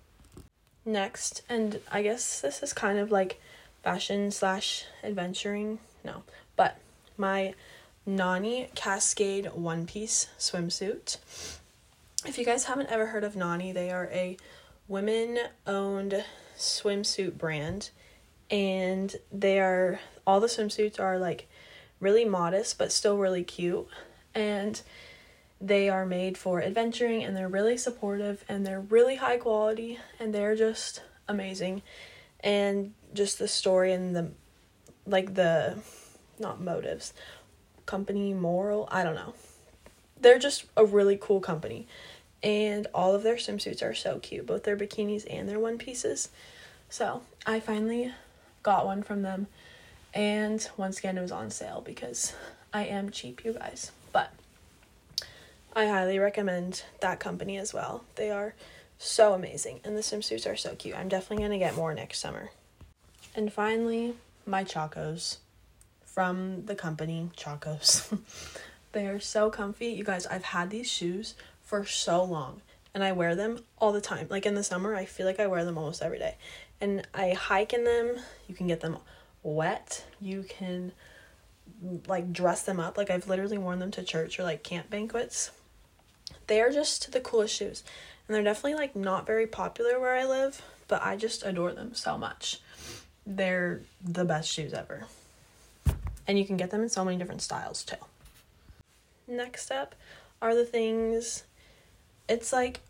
Next, 0.85 1.43
and 1.49 1.81
I 1.93 2.03
guess 2.03 2.41
this 2.41 2.63
is 2.63 2.73
kind 2.73 2.99
of 2.99 3.11
like 3.11 3.41
fashion 3.83 4.31
slash 4.31 4.85
adventuring. 5.05 5.79
No, 6.05 6.23
but 6.57 6.79
my 7.17 7.55
Nani 8.07 8.71
Cascade 8.75 9.51
one 9.55 9.87
piece 9.87 10.29
swimsuit. 10.39 11.19
If 12.27 12.39
you 12.39 12.45
guys 12.45 12.65
haven't 12.65 12.91
ever 12.91 13.07
heard 13.07 13.23
of 13.23 13.37
Nani, 13.37 13.71
they 13.71 13.91
are 13.91 14.09
a 14.11 14.37
women 14.89 15.39
owned 15.67 16.25
swimsuit 16.57 17.39
brand 17.39 17.91
and 18.51 19.15
they 19.31 19.61
are 19.61 20.01
all 20.27 20.41
the 20.41 20.47
swimsuits 20.47 20.99
are 20.99 21.19
like 21.19 21.49
really 22.01 22.25
modest 22.25 22.79
but 22.79 22.93
still 22.93 23.19
really 23.19 23.45
cute. 23.45 23.87
And 24.35 24.81
they 25.61 25.89
are 25.89 26.07
made 26.07 26.39
for 26.39 26.63
adventuring 26.63 27.25
and 27.25 27.37
they're 27.37 27.49
really 27.49 27.77
supportive 27.77 28.45
and 28.49 28.65
they're 28.67 28.81
really 28.81 29.17
high 29.17 29.39
quality 29.39 29.99
and 30.21 30.35
they're 30.35 30.57
just 30.57 31.03
amazing. 31.27 31.83
And 32.41 32.95
just 33.15 33.39
the 33.39 33.49
story 33.49 33.93
and 33.93 34.15
the 34.15 34.31
like 35.07 35.35
the 35.35 35.79
not 36.39 36.61
motives 36.61 37.15
company 37.87 38.35
moral 38.35 38.87
i 38.91 39.03
don't 39.03 39.15
know. 39.15 39.35
They're 40.21 40.39
just 40.39 40.67
a 40.77 40.85
really 40.85 41.19
cool 41.21 41.41
company. 41.41 41.87
And 42.43 42.87
all 42.95 43.15
of 43.15 43.23
their 43.23 43.37
swimsuits 43.37 43.83
are 43.83 43.95
so 43.95 44.19
cute, 44.19 44.47
both 44.47 44.65
their 44.65 44.77
bikinis 44.77 45.25
and 45.29 45.49
their 45.49 45.59
one 45.59 45.79
pieces. 45.79 46.29
So 46.89 47.23
I 47.47 47.61
finally 47.61 48.13
got 48.63 48.87
one 48.87 49.03
from 49.03 49.23
them, 49.23 49.47
and 50.15 50.69
once 50.77 50.99
again, 50.99 51.19
it 51.19 51.23
was 51.23 51.33
on 51.33 51.51
sale 51.51 51.83
because 51.85 52.35
I 52.73 52.85
am 52.85 53.11
cheap, 53.11 53.45
you 53.45 53.53
guys. 53.53 53.93
But 54.13 54.33
I 55.75 55.87
highly 55.87 56.19
recommend 56.19 56.83
that 57.01 57.21
company 57.21 57.57
as 57.57 57.73
well. 57.73 58.05
They 58.17 58.31
are 58.31 58.55
so 58.99 59.35
amazing, 59.35 59.81
and 59.85 59.97
the 59.97 60.01
swimsuits 60.01 60.51
are 60.51 60.57
so 60.57 60.75
cute. 60.75 60.97
I'm 60.97 61.09
definitely 61.09 61.45
gonna 61.45 61.59
get 61.59 61.77
more 61.77 61.95
next 61.95 62.19
summer. 62.19 62.51
And 63.35 63.53
finally, 63.53 64.15
my 64.47 64.65
Chacos 64.65 65.39
from 66.05 66.65
the 66.67 66.75
company 66.75 67.31
Chacos. 67.37 68.19
they 68.93 69.07
are 69.07 69.21
so 69.21 69.51
comfy. 69.51 69.87
You 69.89 70.05
guys, 70.05 70.27
I've 70.27 70.45
had 70.45 70.71
these 70.71 70.91
shoes 70.91 71.35
for 71.63 71.85
so 71.85 72.25
long 72.25 72.63
and 72.95 73.05
I 73.05 73.13
wear 73.13 73.35
them 73.37 73.61
all 73.79 73.93
the 73.93 74.01
time. 74.01 74.27
Like 74.29 74.47
in 74.47 74.55
the 74.55 74.65
summer, 74.65 74.97
I 74.97 75.05
feel 75.05 75.27
like 75.27 75.39
I 75.39 75.47
wear 75.47 75.65
them 75.65 75.79
almost 75.79 76.03
every 76.03 76.19
day. 76.19 76.37
And 76.81 77.07
I 77.15 77.31
hike 77.31 77.73
in 77.73 77.85
them. 77.85 78.17
You 78.47 78.55
can 78.55 78.67
get 78.67 78.81
them 78.81 78.99
wet. 79.43 80.05
You 80.21 80.45
can 80.49 80.93
like 82.07 82.33
dress 82.33 82.63
them 82.63 82.81
up. 82.81 82.97
Like 82.97 83.11
I've 83.11 83.29
literally 83.29 83.59
worn 83.59 83.79
them 83.79 83.91
to 83.93 84.03
church 84.03 84.39
or 84.39 84.43
like 84.43 84.63
camp 84.63 84.91
banquets. 84.91 85.51
They 86.47 86.61
are 86.61 86.71
just 86.71 87.13
the 87.13 87.21
coolest 87.21 87.55
shoes. 87.55 87.83
And 88.27 88.35
they're 88.35 88.43
definitely 88.43 88.75
like 88.75 88.95
not 88.95 89.27
very 89.27 89.47
popular 89.47 89.99
where 89.99 90.15
I 90.15 90.25
live, 90.25 90.63
but 90.87 91.03
I 91.03 91.17
just 91.17 91.45
adore 91.45 91.73
them 91.73 91.95
so 91.95 92.19
much. 92.19 92.61
They're 93.27 93.81
the 94.03 94.25
best 94.25 94.51
shoes 94.51 94.73
ever. 94.73 95.07
And 96.27 96.39
you 96.39 96.45
can 96.45 96.57
get 96.57 96.71
them 96.71 96.83
in 96.83 96.89
so 96.89 97.05
many 97.05 97.17
different 97.17 97.43
styles 97.43 97.83
too. 97.83 97.97
Next 99.27 99.71
up 99.71 99.95
are 100.41 100.55
the 100.55 100.65
things 100.65 101.45
it's 102.29 102.53
like 102.53 102.81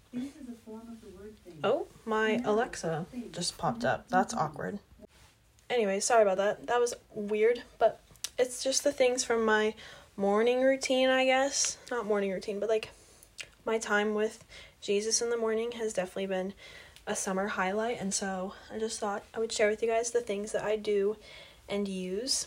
Oh, 1.64 1.86
my 2.04 2.40
Alexa 2.44 3.06
just 3.32 3.58
popped 3.58 3.84
up. 3.84 4.08
That's 4.08 4.34
awkward. 4.34 4.78
Anyway, 5.70 6.00
sorry 6.00 6.22
about 6.22 6.38
that. 6.38 6.66
That 6.66 6.80
was 6.80 6.94
weird, 7.12 7.62
but 7.78 8.00
it's 8.38 8.62
just 8.62 8.84
the 8.84 8.92
things 8.92 9.24
from 9.24 9.44
my 9.44 9.74
morning 10.16 10.62
routine, 10.62 11.08
I 11.08 11.24
guess. 11.24 11.76
Not 11.90 12.06
morning 12.06 12.30
routine, 12.30 12.60
but 12.60 12.68
like 12.68 12.90
my 13.64 13.78
time 13.78 14.14
with 14.14 14.44
Jesus 14.80 15.20
in 15.20 15.30
the 15.30 15.36
morning 15.36 15.72
has 15.72 15.92
definitely 15.92 16.26
been 16.26 16.54
a 17.06 17.16
summer 17.16 17.48
highlight, 17.48 18.00
and 18.00 18.12
so 18.12 18.54
I 18.72 18.78
just 18.78 19.00
thought 19.00 19.24
I 19.34 19.40
would 19.40 19.52
share 19.52 19.68
with 19.68 19.82
you 19.82 19.88
guys 19.88 20.10
the 20.10 20.20
things 20.20 20.52
that 20.52 20.62
I 20.62 20.76
do 20.76 21.16
and 21.68 21.88
use 21.88 22.46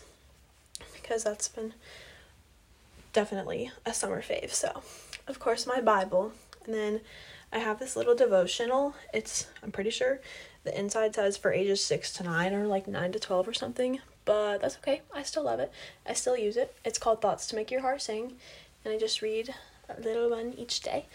because 0.94 1.24
that's 1.24 1.48
been 1.48 1.74
definitely 3.12 3.70
a 3.84 3.92
summer 3.92 4.22
fave. 4.22 4.52
So, 4.52 4.82
of 5.26 5.38
course, 5.38 5.66
my 5.66 5.80
Bible, 5.80 6.32
and 6.64 6.74
then 6.74 7.00
I 7.52 7.58
have 7.58 7.78
this 7.78 7.96
little 7.96 8.14
devotional. 8.14 8.94
It's, 9.12 9.46
I'm 9.62 9.72
pretty 9.72 9.90
sure, 9.90 10.20
the 10.64 10.78
inside 10.78 11.14
says 11.14 11.36
for 11.36 11.52
ages 11.52 11.84
6 11.84 12.12
to 12.14 12.22
9 12.24 12.54
or 12.54 12.66
like 12.66 12.88
9 12.88 13.12
to 13.12 13.18
12 13.18 13.48
or 13.48 13.52
something, 13.52 14.00
but 14.24 14.58
that's 14.62 14.78
okay. 14.78 15.02
I 15.14 15.22
still 15.22 15.44
love 15.44 15.60
it. 15.60 15.70
I 16.06 16.14
still 16.14 16.36
use 16.36 16.56
it. 16.56 16.74
It's 16.84 16.98
called 16.98 17.20
Thoughts 17.20 17.46
to 17.48 17.56
Make 17.56 17.70
Your 17.70 17.82
Heart 17.82 18.02
Sing, 18.02 18.34
and 18.84 18.94
I 18.94 18.98
just 18.98 19.20
read 19.20 19.54
a 19.88 20.00
little 20.00 20.30
one 20.30 20.54
each 20.56 20.80
day. 20.80 21.06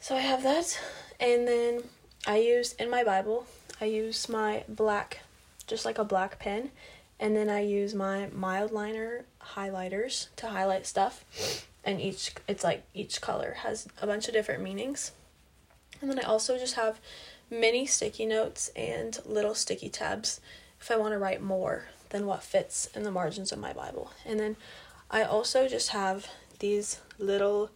So 0.00 0.16
I 0.16 0.20
have 0.20 0.42
that, 0.42 0.78
and 1.20 1.46
then 1.46 1.84
I 2.26 2.38
use 2.38 2.72
in 2.74 2.90
my 2.90 3.04
Bible, 3.04 3.46
I 3.80 3.84
use 3.84 4.28
my 4.28 4.64
black, 4.68 5.20
just 5.66 5.84
like 5.84 5.98
a 5.98 6.04
black 6.04 6.38
pen, 6.38 6.70
and 7.20 7.36
then 7.36 7.48
I 7.48 7.60
use 7.60 7.94
my 7.94 8.28
Mildliner 8.36 9.22
highlighters 9.54 10.28
to 10.36 10.48
highlight 10.48 10.86
stuff 10.86 11.24
and 11.84 12.00
each 12.00 12.32
it's 12.48 12.64
like 12.64 12.82
each 12.94 13.20
color 13.20 13.56
has 13.58 13.86
a 14.00 14.06
bunch 14.06 14.26
of 14.26 14.34
different 14.34 14.62
meanings 14.62 15.12
and 16.04 16.12
then 16.12 16.22
I 16.22 16.28
also 16.28 16.58
just 16.58 16.74
have 16.74 17.00
mini 17.48 17.86
sticky 17.86 18.26
notes 18.26 18.70
and 18.76 19.18
little 19.24 19.54
sticky 19.54 19.88
tabs 19.88 20.38
if 20.78 20.90
I 20.90 20.98
want 20.98 21.14
to 21.14 21.18
write 21.18 21.40
more 21.40 21.86
than 22.10 22.26
what 22.26 22.42
fits 22.42 22.90
in 22.94 23.04
the 23.04 23.10
margins 23.10 23.52
of 23.52 23.58
my 23.58 23.72
Bible. 23.72 24.10
And 24.26 24.38
then 24.38 24.56
I 25.10 25.22
also 25.22 25.66
just 25.66 25.88
have 25.90 26.28
these 26.58 27.00
little 27.18 27.70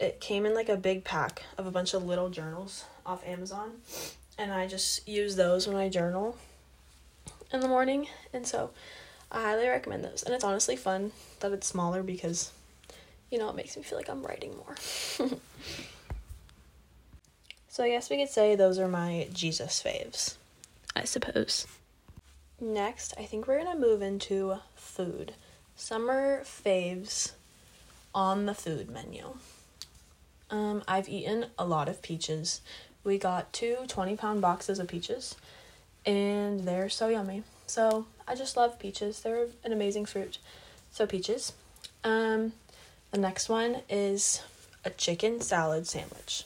it 0.00 0.20
came 0.20 0.44
in 0.44 0.52
like 0.52 0.68
a 0.68 0.76
big 0.76 1.04
pack 1.04 1.44
of 1.56 1.64
a 1.64 1.70
bunch 1.70 1.94
of 1.94 2.04
little 2.04 2.28
journals 2.28 2.86
off 3.06 3.24
Amazon 3.24 3.74
and 4.36 4.52
I 4.52 4.66
just 4.66 5.06
use 5.06 5.36
those 5.36 5.68
when 5.68 5.76
I 5.76 5.88
journal 5.88 6.36
in 7.52 7.60
the 7.60 7.68
morning 7.68 8.08
and 8.32 8.44
so 8.44 8.70
I 9.30 9.42
highly 9.42 9.68
recommend 9.68 10.02
those. 10.02 10.24
And 10.24 10.34
it's 10.34 10.42
honestly 10.42 10.74
fun 10.74 11.12
that 11.38 11.52
it's 11.52 11.68
smaller 11.68 12.02
because 12.02 12.50
you 13.30 13.38
know, 13.38 13.48
it 13.48 13.54
makes 13.54 13.76
me 13.76 13.84
feel 13.84 13.96
like 13.96 14.10
I'm 14.10 14.24
writing 14.24 14.56
more. 14.56 14.74
So 17.72 17.82
I 17.82 17.88
guess 17.88 18.10
we 18.10 18.18
could 18.18 18.28
say 18.28 18.54
those 18.54 18.78
are 18.78 18.86
my 18.86 19.28
Jesus 19.32 19.82
faves, 19.82 20.36
I 20.94 21.04
suppose. 21.04 21.66
Next, 22.60 23.14
I 23.18 23.24
think 23.24 23.46
we're 23.46 23.64
gonna 23.64 23.80
move 23.80 24.02
into 24.02 24.58
food. 24.76 25.32
Summer 25.74 26.42
faves 26.44 27.32
on 28.14 28.44
the 28.44 28.52
food 28.52 28.90
menu. 28.90 29.38
Um, 30.50 30.82
I've 30.86 31.08
eaten 31.08 31.46
a 31.58 31.64
lot 31.64 31.88
of 31.88 32.02
peaches. 32.02 32.60
We 33.04 33.16
got 33.16 33.54
two 33.54 33.78
20 33.88 34.16
pound 34.16 34.42
boxes 34.42 34.78
of 34.78 34.86
peaches, 34.86 35.34
and 36.04 36.68
they're 36.68 36.90
so 36.90 37.08
yummy. 37.08 37.42
So 37.66 38.04
I 38.28 38.34
just 38.34 38.54
love 38.54 38.78
peaches. 38.78 39.22
They're 39.22 39.46
an 39.64 39.72
amazing 39.72 40.04
fruit. 40.04 40.36
So 40.90 41.06
peaches. 41.06 41.54
Um, 42.04 42.52
the 43.12 43.18
next 43.18 43.48
one 43.48 43.78
is 43.88 44.42
a 44.84 44.90
chicken 44.90 45.40
salad 45.40 45.86
sandwich 45.86 46.44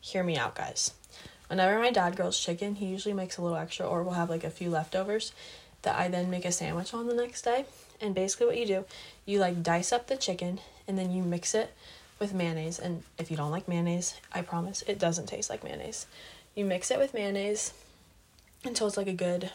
hear 0.00 0.22
me 0.22 0.36
out, 0.36 0.54
guys. 0.54 0.92
Whenever 1.48 1.78
my 1.78 1.90
dad 1.90 2.16
grills 2.16 2.38
chicken, 2.38 2.76
he 2.76 2.86
usually 2.86 3.14
makes 3.14 3.36
a 3.36 3.42
little 3.42 3.56
extra, 3.56 3.86
or 3.86 4.02
we'll 4.02 4.14
have 4.14 4.30
like 4.30 4.44
a 4.44 4.50
few 4.50 4.70
leftovers 4.70 5.32
that 5.82 5.98
I 5.98 6.08
then 6.08 6.30
make 6.30 6.44
a 6.44 6.52
sandwich 6.52 6.94
on 6.94 7.06
the 7.06 7.14
next 7.14 7.42
day. 7.42 7.64
And 8.00 8.14
basically, 8.14 8.46
what 8.46 8.58
you 8.58 8.66
do, 8.66 8.84
you 9.26 9.38
like 9.38 9.62
dice 9.62 9.92
up 9.92 10.06
the 10.06 10.16
chicken 10.16 10.60
and 10.86 10.98
then 10.98 11.10
you 11.10 11.22
mix 11.22 11.54
it 11.54 11.72
with 12.18 12.34
mayonnaise. 12.34 12.78
And 12.78 13.02
if 13.18 13.30
you 13.30 13.36
don't 13.36 13.50
like 13.50 13.68
mayonnaise, 13.68 14.14
I 14.32 14.42
promise 14.42 14.82
it 14.86 14.98
doesn't 14.98 15.26
taste 15.26 15.50
like 15.50 15.64
mayonnaise. 15.64 16.06
You 16.54 16.64
mix 16.64 16.90
it 16.90 16.98
with 16.98 17.14
mayonnaise 17.14 17.72
until 18.64 18.86
it's 18.86 18.96
like 18.96 19.06
a 19.06 19.12
good 19.12 19.50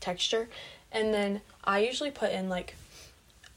texture. 0.00 0.48
And 0.92 1.12
then 1.12 1.40
I 1.64 1.80
usually 1.80 2.10
put 2.10 2.32
in 2.32 2.48
like 2.48 2.74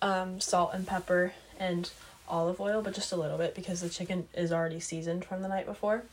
um, 0.01 0.39
salt 0.39 0.71
and 0.73 0.85
pepper 0.85 1.33
and 1.59 1.89
olive 2.27 2.59
oil, 2.59 2.81
but 2.81 2.93
just 2.93 3.11
a 3.11 3.15
little 3.15 3.37
bit 3.37 3.55
because 3.55 3.81
the 3.81 3.89
chicken 3.89 4.27
is 4.33 4.51
already 4.51 4.79
seasoned 4.79 5.25
from 5.25 5.41
the 5.41 5.47
night 5.47 5.65
before. 5.65 6.03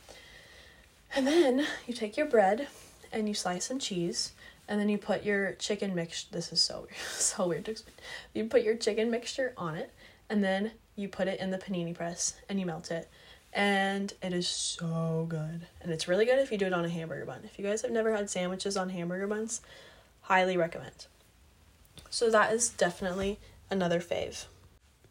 And 1.15 1.25
then 1.25 1.65
you 1.87 1.93
take 1.93 2.17
your 2.17 2.25
bread 2.25 2.67
and 3.11 3.27
you 3.27 3.33
slice 3.33 3.65
some 3.65 3.79
cheese, 3.79 4.33
and 4.67 4.79
then 4.79 4.89
you 4.89 4.97
put 4.97 5.23
your 5.23 5.53
chicken 5.53 5.95
mix. 5.95 6.23
This 6.23 6.51
is 6.51 6.61
so 6.61 6.87
so 7.11 7.47
weird 7.47 7.65
to 7.65 7.71
explain. 7.71 7.95
You 8.33 8.45
put 8.45 8.63
your 8.63 8.75
chicken 8.75 9.09
mixture 9.11 9.53
on 9.57 9.75
it, 9.75 9.91
and 10.29 10.43
then 10.43 10.71
you 10.95 11.07
put 11.07 11.27
it 11.27 11.39
in 11.39 11.51
the 11.51 11.57
panini 11.57 11.93
press 11.93 12.35
and 12.49 12.59
you 12.59 12.65
melt 12.65 12.91
it. 12.91 13.09
And 13.53 14.13
it 14.21 14.33
is 14.33 14.47
so 14.47 15.25
good. 15.29 15.67
And 15.81 15.91
it's 15.91 16.07
really 16.07 16.25
good 16.25 16.39
if 16.39 16.51
you 16.51 16.57
do 16.57 16.65
it 16.65 16.73
on 16.73 16.83
a 16.83 16.89
hamburger 16.89 17.25
bun. 17.25 17.41
If 17.45 17.57
you 17.57 17.65
guys 17.65 17.81
have 17.83 17.91
never 17.91 18.13
had 18.13 18.29
sandwiches 18.29 18.75
on 18.75 18.89
hamburger 18.89 19.27
buns, 19.27 19.61
highly 20.23 20.57
recommend. 20.57 21.05
So 22.09 22.29
that 22.29 22.51
is 22.51 22.69
definitely 22.69 23.39
another 23.69 23.99
fave. 23.99 24.45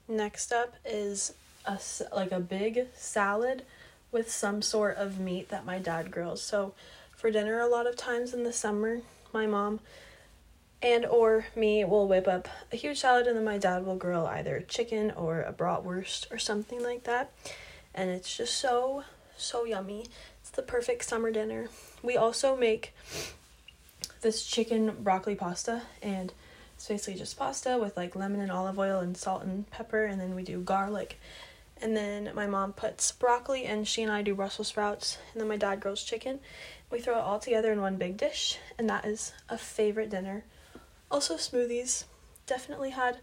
Next 0.09 0.53
up 0.53 0.75
is 0.85 1.33
a 1.65 1.79
like 2.13 2.33
a 2.33 2.41
big 2.41 2.89
salad 2.95 3.65
with 4.13 4.31
some 4.31 4.63
sort 4.63 4.97
of 4.97 5.19
meat 5.19 5.49
that 5.49 5.65
my 5.65 5.79
dad 5.79 6.11
grills. 6.11 6.43
So 6.43 6.75
for 7.13 7.31
dinner 7.31 7.59
a 7.61 7.69
lot 7.69 7.87
of 7.87 7.97
times 7.97 8.35
in 8.35 8.45
the 8.45 8.53
summer, 8.53 9.01
my 9.33 9.47
mom 9.47 9.81
and 10.83 11.07
or 11.07 11.47
me 11.57 11.83
will 11.85 12.07
whip 12.07 12.29
up 12.29 12.47
a 12.71 12.77
huge 12.77 13.01
salad 13.01 13.27
and 13.27 13.37
then 13.37 13.45
my 13.45 13.57
dad 13.57 13.87
will 13.87 13.97
grill 13.97 14.27
either 14.27 14.61
chicken 14.69 15.11
or 15.13 15.41
a 15.41 15.53
bratwurst 15.53 16.31
or 16.31 16.39
something 16.39 16.83
like 16.83 17.05
that. 17.05 17.33
And 17.95 18.11
it's 18.11 18.37
just 18.37 18.59
so 18.59 19.05
so 19.37 19.65
yummy. 19.65 20.07
It's 20.41 20.51
the 20.51 20.63
perfect 20.63 21.05
summer 21.07 21.31
dinner. 21.31 21.69
We 22.03 22.17
also 22.17 22.55
make 22.55 22.95
this 24.21 24.45
chicken 24.45 24.97
broccoli 25.01 25.35
pasta 25.35 25.83
and 26.03 26.33
it's 26.85 26.89
basically 26.91 27.19
just 27.19 27.39
pasta 27.39 27.79
with 27.81 27.97
like 27.97 28.15
lemon 28.15 28.43
and 28.43 28.53
olive 28.53 28.79
oil 28.79 29.01
and 29.01 29.17
salt 29.17 29.43
and 29.43 29.71
pepper, 29.71 30.05
and 30.05 30.21
then 30.21 30.35
we 30.35 30.43
do 30.43 30.61
garlic. 30.61 31.19
And 31.81 31.97
then 31.97 32.31
my 32.35 32.47
mom 32.47 32.75
puts 32.75 33.11
broccoli, 33.11 33.65
and 33.65 33.89
she 33.89 34.03
and 34.03 34.13
I 34.13 34.21
do 34.21 34.35
Brussels 34.35 34.69
sprouts, 34.69 35.17
and 35.33 35.41
then 35.41 35.49
my 35.49 35.57
dad 35.57 35.81
grills 35.81 36.05
chicken. 36.05 36.41
We 36.91 37.01
throw 37.01 37.15
it 37.15 37.23
all 37.23 37.39
together 37.39 37.73
in 37.73 37.81
one 37.81 37.97
big 37.97 38.19
dish, 38.19 38.59
and 38.79 38.87
that 38.91 39.07
is 39.07 39.33
a 39.49 39.57
favorite 39.57 40.11
dinner. 40.11 40.45
Also, 41.11 41.37
smoothies. 41.37 42.05
Definitely 42.47 42.91
had 42.91 43.17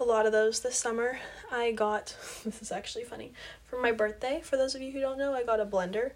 a 0.00 0.04
lot 0.04 0.26
of 0.26 0.32
those 0.32 0.58
this 0.58 0.74
summer. 0.74 1.20
I 1.52 1.70
got, 1.70 2.16
this 2.44 2.62
is 2.62 2.72
actually 2.72 3.04
funny, 3.04 3.32
for 3.64 3.80
my 3.80 3.92
birthday, 3.92 4.40
for 4.42 4.56
those 4.56 4.74
of 4.74 4.82
you 4.82 4.90
who 4.90 4.98
don't 4.98 5.18
know, 5.18 5.34
I 5.34 5.44
got 5.44 5.60
a 5.60 5.66
blender 5.66 6.10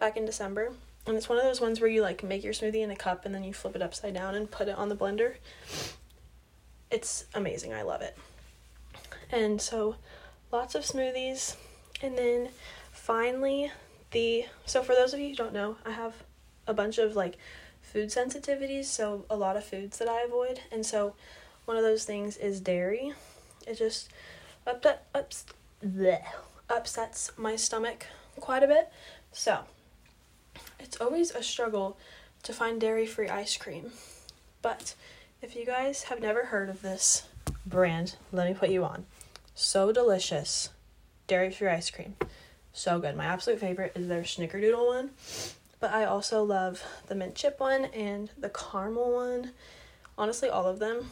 back 0.00 0.16
in 0.16 0.26
December. 0.26 0.72
And 1.06 1.16
it's 1.16 1.28
one 1.28 1.38
of 1.38 1.44
those 1.44 1.60
ones 1.60 1.80
where 1.80 1.88
you 1.88 2.02
like 2.02 2.24
make 2.24 2.42
your 2.42 2.52
smoothie 2.52 2.82
in 2.82 2.90
a 2.90 2.96
cup 2.96 3.24
and 3.24 3.32
then 3.32 3.44
you 3.44 3.54
flip 3.54 3.76
it 3.76 3.82
upside 3.82 4.14
down 4.14 4.34
and 4.34 4.50
put 4.50 4.66
it 4.66 4.76
on 4.76 4.88
the 4.88 4.96
blender 4.96 5.36
it's 6.90 7.24
amazing. 7.34 7.72
I 7.72 7.82
love 7.82 8.02
it. 8.02 8.16
And 9.30 9.60
so 9.60 9.96
lots 10.52 10.74
of 10.74 10.82
smoothies. 10.82 11.56
And 12.02 12.16
then 12.16 12.48
finally, 12.92 13.70
the 14.10 14.46
so 14.66 14.82
for 14.82 14.94
those 14.94 15.14
of 15.14 15.20
you 15.20 15.30
who 15.30 15.36
don't 15.36 15.52
know, 15.52 15.76
I 15.84 15.90
have 15.92 16.14
a 16.66 16.74
bunch 16.74 16.98
of 16.98 17.16
like 17.16 17.36
food 17.82 18.08
sensitivities, 18.08 18.84
so 18.84 19.24
a 19.28 19.36
lot 19.36 19.56
of 19.56 19.64
foods 19.64 19.98
that 19.98 20.08
I 20.08 20.22
avoid, 20.22 20.60
and 20.70 20.84
so 20.86 21.14
one 21.64 21.76
of 21.76 21.82
those 21.82 22.04
things 22.04 22.36
is 22.36 22.60
dairy. 22.60 23.12
It 23.66 23.78
just 23.78 24.10
upset 24.66 25.06
ups, 25.14 25.44
bleh, 25.84 26.22
upsets 26.68 27.32
my 27.36 27.56
stomach 27.56 28.06
quite 28.38 28.62
a 28.62 28.68
bit. 28.68 28.90
So 29.32 29.60
it's 30.78 31.00
always 31.00 31.30
a 31.32 31.42
struggle 31.42 31.98
to 32.42 32.52
find 32.52 32.80
dairy 32.80 33.06
free 33.06 33.28
ice 33.28 33.56
cream. 33.56 33.92
But 34.62 34.94
if 35.42 35.56
you 35.56 35.64
guys 35.64 36.04
have 36.04 36.20
never 36.20 36.46
heard 36.46 36.68
of 36.68 36.82
this 36.82 37.26
brand, 37.64 38.16
let 38.32 38.46
me 38.46 38.54
put 38.54 38.70
you 38.70 38.84
on. 38.84 39.06
So 39.54 39.92
delicious. 39.92 40.70
Dairy 41.26 41.50
free 41.50 41.68
ice 41.68 41.90
cream. 41.90 42.16
So 42.72 42.98
good. 42.98 43.16
My 43.16 43.24
absolute 43.24 43.60
favorite 43.60 43.92
is 43.94 44.08
their 44.08 44.22
snickerdoodle 44.22 44.86
one. 44.86 45.10
But 45.80 45.92
I 45.92 46.04
also 46.04 46.44
love 46.44 46.84
the 47.06 47.14
mint 47.14 47.34
chip 47.34 47.58
one 47.58 47.86
and 47.86 48.30
the 48.38 48.50
caramel 48.50 49.12
one. 49.12 49.52
Honestly, 50.18 50.48
all 50.48 50.66
of 50.66 50.78
them. 50.78 51.10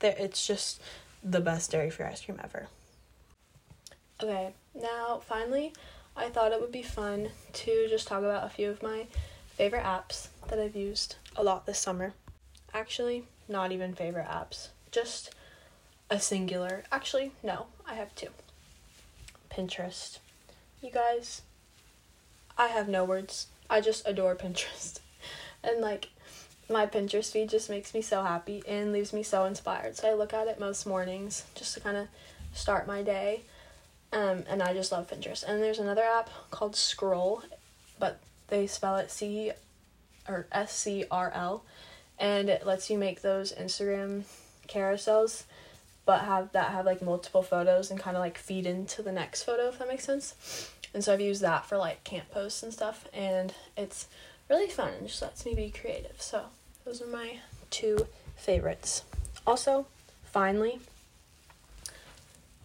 They're, 0.00 0.14
it's 0.18 0.46
just 0.46 0.80
the 1.24 1.40
best 1.40 1.70
dairy 1.70 1.90
free 1.90 2.06
ice 2.06 2.20
cream 2.20 2.40
ever. 2.44 2.68
Okay, 4.22 4.52
now 4.74 5.20
finally, 5.26 5.72
I 6.16 6.28
thought 6.28 6.52
it 6.52 6.60
would 6.60 6.72
be 6.72 6.82
fun 6.82 7.30
to 7.52 7.86
just 7.88 8.06
talk 8.06 8.20
about 8.20 8.46
a 8.46 8.50
few 8.50 8.70
of 8.70 8.82
my 8.82 9.06
favorite 9.48 9.82
apps 9.82 10.28
that 10.48 10.58
I've 10.58 10.76
used 10.76 11.16
a 11.34 11.42
lot 11.42 11.66
this 11.66 11.78
summer. 11.78 12.12
Actually, 12.74 13.24
not 13.48 13.72
even 13.72 13.94
favorite 13.94 14.26
apps, 14.26 14.68
just 14.90 15.34
a 16.10 16.18
singular. 16.18 16.84
Actually, 16.90 17.32
no, 17.42 17.66
I 17.86 17.94
have 17.94 18.14
two. 18.14 18.28
Pinterest. 19.50 20.18
You 20.80 20.90
guys, 20.90 21.42
I 22.56 22.68
have 22.68 22.88
no 22.88 23.04
words. 23.04 23.48
I 23.68 23.80
just 23.80 24.06
adore 24.06 24.36
Pinterest. 24.42 25.00
And 25.62 25.80
like, 25.80 26.08
my 26.70 26.86
Pinterest 26.86 27.30
feed 27.30 27.50
just 27.50 27.68
makes 27.68 27.94
me 27.94 28.02
so 28.02 28.22
happy 28.22 28.62
and 28.66 28.92
leaves 28.92 29.12
me 29.12 29.22
so 29.22 29.44
inspired. 29.44 29.96
So 29.96 30.08
I 30.08 30.14
look 30.14 30.32
at 30.32 30.48
it 30.48 30.58
most 30.58 30.86
mornings 30.86 31.44
just 31.54 31.74
to 31.74 31.80
kind 31.80 31.96
of 31.96 32.08
start 32.52 32.86
my 32.86 33.02
day. 33.02 33.42
Um, 34.12 34.44
and 34.48 34.62
I 34.62 34.74
just 34.74 34.92
love 34.92 35.08
Pinterest. 35.08 35.44
And 35.44 35.62
there's 35.62 35.78
another 35.78 36.02
app 36.02 36.30
called 36.50 36.76
Scroll, 36.76 37.42
but 37.98 38.20
they 38.48 38.66
spell 38.66 38.96
it 38.96 39.10
C 39.10 39.52
or 40.28 40.46
S 40.52 40.72
C 40.72 41.04
R 41.10 41.32
L, 41.34 41.64
and 42.22 42.48
it 42.48 42.64
lets 42.64 42.88
you 42.88 42.96
make 42.96 43.20
those 43.20 43.52
Instagram 43.52 44.22
carousels, 44.68 45.42
but 46.06 46.20
have 46.20 46.52
that 46.52 46.70
have 46.70 46.86
like 46.86 47.02
multiple 47.02 47.42
photos 47.42 47.90
and 47.90 47.98
kind 47.98 48.16
of 48.16 48.22
like 48.22 48.38
feed 48.38 48.64
into 48.64 49.02
the 49.02 49.12
next 49.12 49.42
photo 49.42 49.68
if 49.68 49.78
that 49.80 49.88
makes 49.88 50.04
sense. 50.04 50.70
And 50.94 51.02
so 51.02 51.12
I've 51.12 51.20
used 51.20 51.42
that 51.42 51.66
for 51.66 51.76
like 51.76 52.04
camp 52.04 52.30
posts 52.30 52.62
and 52.62 52.72
stuff, 52.72 53.08
and 53.12 53.52
it's 53.76 54.06
really 54.48 54.68
fun 54.68 54.92
and 54.98 55.08
just 55.08 55.20
lets 55.20 55.44
me 55.44 55.54
be 55.54 55.70
creative. 55.70 56.22
So 56.22 56.44
those 56.84 57.02
are 57.02 57.06
my 57.06 57.38
two 57.70 58.06
favorites. 58.36 59.02
Also, 59.44 59.86
finally, 60.24 60.78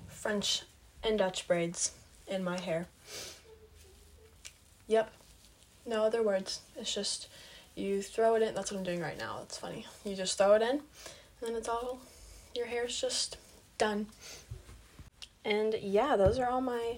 French 0.08 0.64
and 1.04 1.18
Dutch 1.18 1.48
braids 1.48 1.94
in 2.28 2.44
my 2.44 2.60
hair. 2.60 2.86
Yep. 4.88 5.12
No 5.86 6.04
other 6.04 6.22
words. 6.22 6.60
It's 6.78 6.94
just 6.94 7.28
you 7.78 8.02
throw 8.02 8.36
it 8.36 8.42
in. 8.42 8.56
That's 8.56 8.72
what 8.72 8.78
I'm 8.78 8.84
doing 8.84 9.02
right 9.02 9.18
now. 9.18 9.40
It's 9.44 9.58
funny. 9.58 9.86
You 10.04 10.16
just 10.16 10.38
throw 10.38 10.54
it 10.54 10.62
in, 10.62 10.70
and 10.70 10.82
then 11.42 11.56
it's 11.56 11.70
all, 11.70 12.00
your 12.56 12.66
hair's 12.66 13.00
just 13.00 13.38
done. 13.78 14.08
And 15.46 15.76
yeah, 15.82 16.16
those 16.16 16.40
are 16.40 16.48
all 16.48 16.62
my 16.62 16.98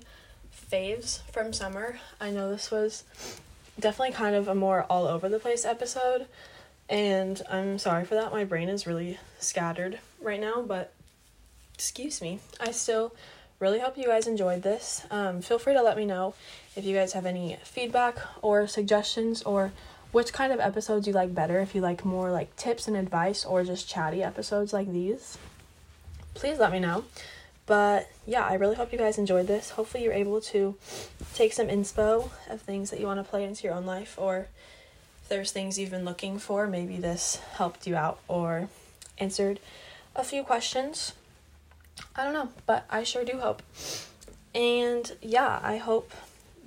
faves 0.71 1.21
from 1.31 1.53
summer. 1.53 1.99
I 2.19 2.31
know 2.31 2.49
this 2.49 2.71
was 2.71 3.03
definitely 3.79 4.13
kind 4.13 4.35
of 4.35 4.47
a 4.47 4.55
more 4.55 4.85
all 4.89 5.05
over 5.07 5.29
the 5.29 5.39
place 5.39 5.65
episode, 5.65 6.27
and 6.89 7.41
I'm 7.49 7.77
sorry 7.77 8.05
for 8.05 8.15
that. 8.15 8.31
My 8.31 8.45
brain 8.45 8.69
is 8.69 8.87
really 8.87 9.19
scattered 9.39 9.99
right 10.21 10.39
now, 10.39 10.61
but 10.61 10.93
excuse 11.73 12.21
me. 12.21 12.39
I 12.59 12.71
still 12.71 13.13
really 13.59 13.79
hope 13.79 13.97
you 13.97 14.05
guys 14.05 14.27
enjoyed 14.27 14.63
this. 14.63 15.05
Um, 15.11 15.41
feel 15.41 15.59
free 15.59 15.73
to 15.73 15.81
let 15.81 15.97
me 15.97 16.05
know 16.05 16.33
if 16.75 16.85
you 16.85 16.95
guys 16.95 17.13
have 17.13 17.25
any 17.25 17.57
feedback 17.63 18.17
or 18.41 18.67
suggestions 18.67 19.43
or 19.43 19.73
which 20.11 20.33
kind 20.33 20.51
of 20.51 20.59
episodes 20.59 21.07
you 21.07 21.13
like 21.13 21.33
better. 21.33 21.59
If 21.59 21.75
you 21.75 21.81
like 21.81 22.03
more 22.03 22.31
like 22.31 22.55
tips 22.55 22.87
and 22.87 22.97
advice 22.97 23.45
or 23.45 23.63
just 23.63 23.89
chatty 23.89 24.23
episodes 24.23 24.73
like 24.73 24.91
these, 24.91 25.37
please 26.33 26.59
let 26.59 26.71
me 26.71 26.79
know. 26.79 27.05
But 27.65 28.09
yeah, 28.25 28.45
I 28.45 28.55
really 28.55 28.75
hope 28.75 28.91
you 28.91 28.97
guys 28.97 29.17
enjoyed 29.17 29.47
this. 29.47 29.71
Hopefully, 29.71 30.03
you're 30.03 30.13
able 30.13 30.41
to 30.41 30.75
take 31.35 31.53
some 31.53 31.67
inspo 31.67 32.29
of 32.49 32.61
things 32.61 32.89
that 32.89 32.99
you 32.99 33.05
want 33.05 33.19
to 33.19 33.29
play 33.29 33.43
into 33.43 33.63
your 33.63 33.75
own 33.75 33.85
life, 33.85 34.15
or 34.17 34.47
if 35.21 35.29
there's 35.29 35.51
things 35.51 35.77
you've 35.77 35.91
been 35.91 36.05
looking 36.05 36.39
for, 36.39 36.65
maybe 36.65 36.97
this 36.97 37.39
helped 37.53 37.85
you 37.85 37.95
out 37.95 38.19
or 38.27 38.69
answered 39.19 39.59
a 40.15 40.23
few 40.23 40.41
questions 40.43 41.13
I 42.15 42.23
don't 42.23 42.33
know, 42.33 42.49
but 42.65 42.85
I 42.89 43.03
sure 43.03 43.23
do 43.23 43.39
hope. 43.39 43.61
And 44.53 45.11
yeah, 45.21 45.59
I 45.61 45.77
hope 45.77 46.11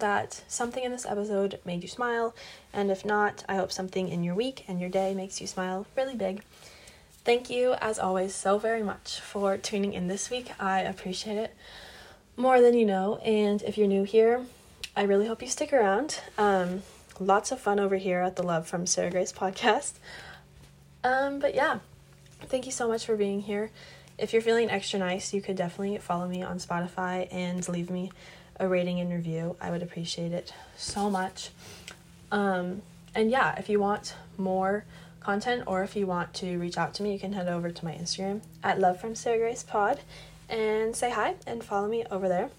that 0.02 0.42
something 0.46 0.84
in 0.84 0.92
this 0.92 1.06
episode 1.06 1.58
made 1.64 1.80
you 1.80 1.88
smile. 1.88 2.34
And 2.70 2.90
if 2.90 3.02
not, 3.02 3.42
I 3.48 3.56
hope 3.56 3.72
something 3.72 4.10
in 4.10 4.22
your 4.22 4.34
week 4.34 4.66
and 4.68 4.78
your 4.78 4.90
day 4.90 5.14
makes 5.14 5.40
you 5.40 5.46
smile 5.46 5.86
really 5.96 6.14
big. 6.14 6.42
Thank 7.24 7.48
you, 7.48 7.72
as 7.80 7.98
always, 7.98 8.34
so 8.34 8.58
very 8.58 8.82
much 8.82 9.20
for 9.20 9.56
tuning 9.56 9.94
in 9.94 10.08
this 10.08 10.28
week. 10.28 10.52
I 10.60 10.80
appreciate 10.80 11.38
it 11.38 11.54
more 12.36 12.60
than 12.60 12.74
you 12.74 12.84
know. 12.84 13.16
And 13.24 13.62
if 13.62 13.78
you're 13.78 13.88
new 13.88 14.02
here, 14.04 14.44
I 14.94 15.04
really 15.04 15.26
hope 15.26 15.40
you 15.40 15.48
stick 15.48 15.72
around. 15.72 16.20
Um, 16.36 16.82
lots 17.18 17.50
of 17.50 17.60
fun 17.60 17.80
over 17.80 17.96
here 17.96 18.20
at 18.20 18.36
the 18.36 18.42
Love 18.42 18.66
from 18.66 18.86
Sarah 18.86 19.10
Grace 19.10 19.32
podcast. 19.32 19.94
Um, 21.02 21.38
but 21.38 21.54
yeah, 21.54 21.78
thank 22.42 22.66
you 22.66 22.72
so 22.72 22.88
much 22.88 23.06
for 23.06 23.16
being 23.16 23.40
here 23.40 23.70
if 24.18 24.32
you're 24.32 24.42
feeling 24.42 24.70
extra 24.70 24.98
nice, 24.98 25.32
you 25.34 25.40
could 25.40 25.56
definitely 25.56 25.98
follow 25.98 26.28
me 26.28 26.42
on 26.42 26.58
Spotify 26.58 27.28
and 27.32 27.66
leave 27.68 27.90
me 27.90 28.12
a 28.62 28.68
rating 28.68 29.00
and 29.00 29.12
review. 29.12 29.56
I 29.60 29.70
would 29.70 29.82
appreciate 29.82 30.32
it 30.32 30.54
so 30.76 31.10
much. 31.10 31.50
Um, 32.30 32.82
and 33.14 33.30
yeah, 33.30 33.58
if 33.58 33.68
you 33.68 33.80
want 33.80 34.14
more 34.38 34.84
content 35.20 35.64
or 35.66 35.82
if 35.82 35.96
you 35.96 36.06
want 36.06 36.32
to 36.34 36.58
reach 36.58 36.78
out 36.78 36.94
to 36.94 37.02
me, 37.02 37.12
you 37.12 37.18
can 37.18 37.32
head 37.32 37.48
over 37.48 37.70
to 37.70 37.84
my 37.84 37.92
Instagram 37.92 38.40
at 38.62 38.78
Love 38.78 39.00
from 39.00 39.14
Sarah 39.16 39.38
Grace 39.38 39.64
Pod 39.64 40.00
and 40.48 40.94
say 40.94 41.10
hi 41.10 41.34
and 41.44 41.64
follow 41.64 41.88
me 41.88 42.04
over 42.10 42.28
there. 42.28 42.50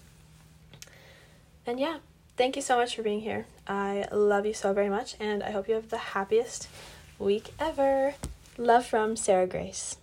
And 1.66 1.80
yeah, 1.80 1.98
thank 2.36 2.54
you 2.54 2.62
so 2.62 2.76
much 2.76 2.94
for 2.94 3.02
being 3.02 3.22
here. 3.22 3.46
I 3.66 4.06
love 4.12 4.44
you 4.44 4.52
so 4.52 4.74
very 4.74 4.90
much 4.90 5.16
and 5.18 5.42
I 5.42 5.52
hope 5.52 5.68
you 5.68 5.74
have 5.74 5.88
the 5.88 5.96
happiest 5.96 6.68
week 7.18 7.54
ever. 7.58 8.14
Love 8.58 8.84
from 8.84 9.16
Sarah 9.16 9.46
Grace. 9.46 9.96